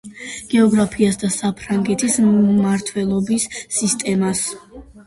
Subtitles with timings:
[0.53, 4.47] გეოგრაფიას და საფრანგეთის მმართველობის სისტემას.